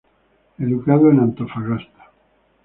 Educado 0.63 1.05
en 1.11 1.17
Antofagasta. 1.19 2.03